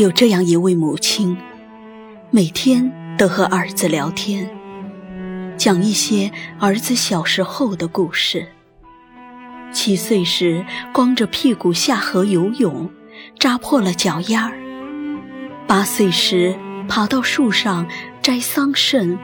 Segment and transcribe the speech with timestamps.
[0.00, 1.36] 有这样一位母亲，
[2.30, 4.48] 每天都和儿子聊天，
[5.58, 8.48] 讲一些儿子小时候的故事。
[9.70, 12.88] 七岁时光着屁股下河游泳，
[13.38, 14.54] 扎破了脚丫儿；
[15.66, 17.86] 八岁时爬到树上
[18.22, 19.18] 摘桑葚，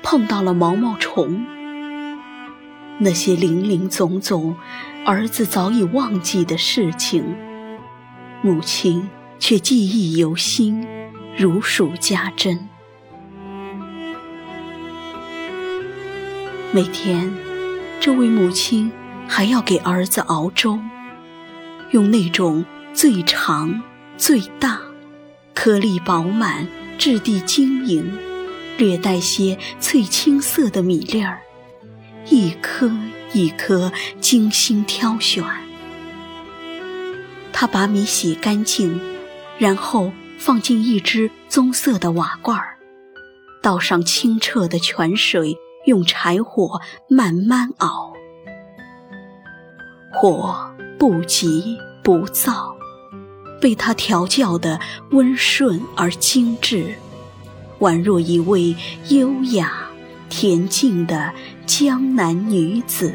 [0.00, 1.44] 碰到了毛毛虫。
[2.98, 4.54] 那些林林总总，
[5.04, 7.34] 儿子早已忘记的事情，
[8.42, 10.86] 母亲却记忆犹新，
[11.36, 12.68] 如数家珍。
[16.70, 17.32] 每天，
[17.98, 18.92] 这位母亲
[19.26, 20.78] 还要给儿子熬粥，
[21.90, 23.82] 用那种最长、
[24.18, 24.78] 最大、
[25.54, 26.68] 颗粒饱满、
[26.98, 28.12] 质地晶莹、
[28.76, 31.40] 略带些翠青色的米粒儿。
[32.28, 32.92] 一颗
[33.32, 35.42] 一颗精心挑选，
[37.52, 39.00] 他把米洗干净，
[39.60, 42.78] 然后放进一只棕色的瓦罐儿，
[43.62, 46.80] 倒上清澈的泉水，用柴火
[47.10, 48.14] 慢慢熬。
[50.14, 52.74] 火不急不躁，
[53.60, 54.80] 被他调教的
[55.10, 56.94] 温顺而精致，
[57.80, 58.74] 宛若一位
[59.10, 59.86] 优雅。
[60.30, 61.34] 恬静的
[61.66, 63.12] 江南女子，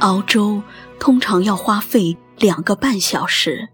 [0.00, 0.62] 熬粥
[0.98, 3.68] 通常要花费两个半小时。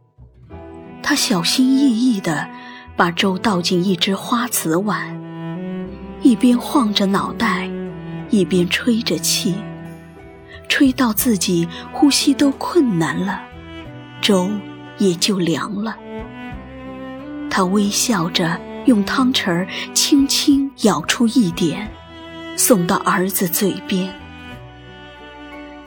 [1.02, 2.48] 他小心翼翼地
[2.96, 5.20] 把粥倒进一只花瓷碗，
[6.22, 7.70] 一边晃着脑袋，
[8.30, 9.54] 一边吹着气，
[10.68, 13.42] 吹到自己呼吸都困难了，
[14.20, 14.50] 粥
[14.98, 15.96] 也就凉了。
[17.50, 18.60] 他微笑着。
[18.84, 21.88] 用汤匙轻轻舀出一点，
[22.56, 24.12] 送到儿子嘴边。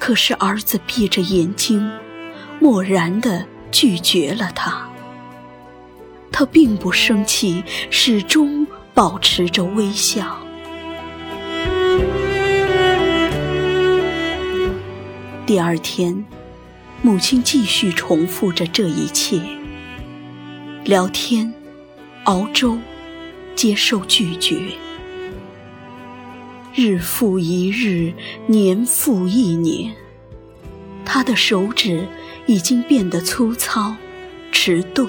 [0.06, 1.92] 可是儿子闭着眼睛，
[2.60, 4.88] 漠然地拒绝了他。
[6.32, 10.38] 他并不生气，始终保持着微笑。
[15.48, 16.24] 第二天，
[17.02, 19.42] 母亲继续重复着这一切，
[20.84, 21.52] 聊天。
[22.26, 22.78] 熬粥，
[23.56, 24.68] 接受拒绝。
[26.78, 28.12] 日复一日，
[28.47, 29.96] 年复一年，
[31.06, 32.06] 他的手指
[32.47, 33.96] 已经变得粗糙、
[34.52, 35.08] 迟钝。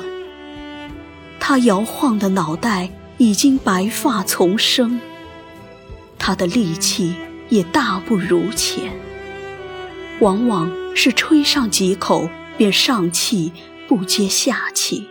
[1.41, 2.88] 他摇晃的脑袋
[3.19, 5.00] 已经白发丛生，
[6.16, 7.16] 他的力气
[7.49, 8.93] 也大不如前。
[10.21, 13.53] 往往是吹上几口，便上气
[13.88, 15.09] 不接下气。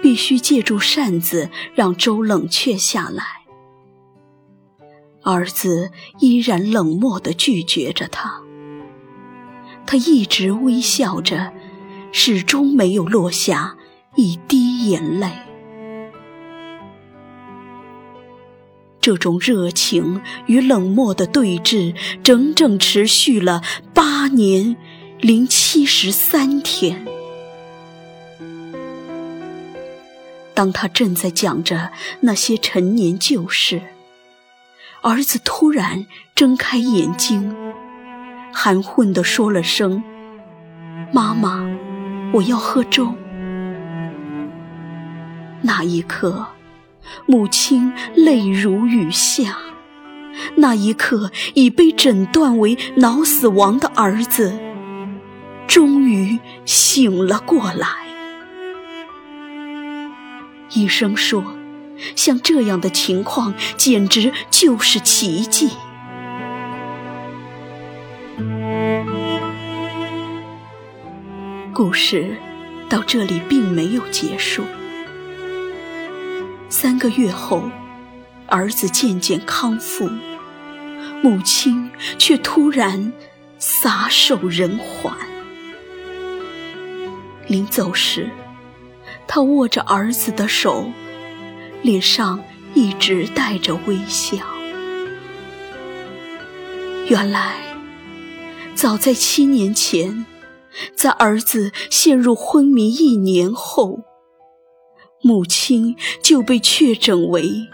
[0.00, 3.37] 必须借助扇子让粥冷却下来。
[5.22, 5.90] 儿子
[6.20, 8.40] 依然冷漠地拒绝着他。
[9.86, 11.52] 他一直微笑着，
[12.12, 13.76] 始终没有落下
[14.16, 15.30] 一滴眼泪。
[19.00, 23.62] 这种热情与冷漠的对峙，整整持续了
[23.94, 24.76] 八年
[25.20, 27.06] 零七十三天。
[30.52, 33.80] 当他正在讲着那些陈年旧事，
[35.02, 37.54] 儿子突然睁开眼睛，
[38.52, 40.02] 含混地说了声
[41.14, 41.64] ：“妈妈，
[42.32, 43.14] 我要喝粥。”
[45.62, 46.46] 那一刻，
[47.26, 49.56] 母亲泪如雨下。
[50.56, 54.58] 那一刻，已被诊断为脑死亡的儿子，
[55.66, 57.86] 终于醒了过来。
[60.74, 61.42] 医生说
[62.16, 65.70] ：“像这样的情况，简直就是奇迹。”
[71.74, 72.36] 故事
[72.88, 74.64] 到这里并没有结束。
[76.68, 77.70] 三个月后，
[78.46, 80.10] 儿子渐渐康复，
[81.22, 83.12] 母亲却突然
[83.58, 85.12] 撒手人寰。
[87.46, 88.28] 临走时。
[89.30, 90.90] 他握着儿子的手，
[91.82, 92.40] 脸上
[92.74, 94.36] 一直带着微笑。
[97.06, 97.56] 原来，
[98.74, 100.26] 早在七年前，
[100.94, 104.00] 在儿子陷入昏迷一年后，
[105.22, 107.66] 母亲就被确诊为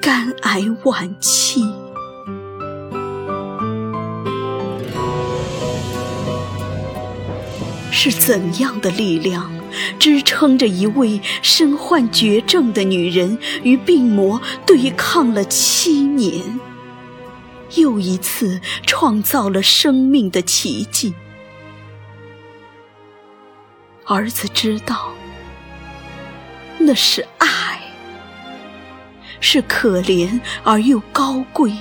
[0.00, 1.64] 肝癌晚期。
[7.90, 9.59] 是怎样的力量？
[9.98, 16.60] 支撑着一位身患绝症的女人与病魔对抗了七年，
[17.76, 21.14] 又一次创造了生命的奇迹。
[24.06, 25.12] 儿子知道，
[26.78, 27.80] 那是爱，
[29.38, 31.72] 是可怜而又高贵、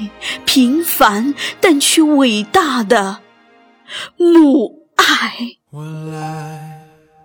[0.46, 3.22] 平凡但却伟大的
[4.16, 5.56] 母爱。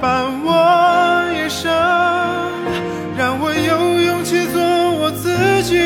[0.00, 0.50] 伴我
[1.34, 1.70] 一生，
[3.18, 4.60] 让我有勇气做
[4.92, 5.10] 我。
[5.10, 5.76] 自己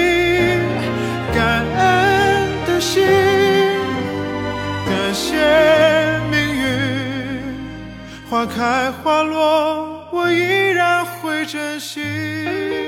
[1.34, 3.02] 感恩的心，
[4.86, 5.34] 感谢
[6.30, 7.56] 命运，
[8.30, 12.83] 花开花落，我依然会珍惜。